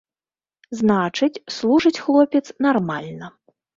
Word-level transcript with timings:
Значыць, 0.79 1.41
служыць 1.57 1.99
хлопец 2.07 2.43
нармальна. 2.67 3.25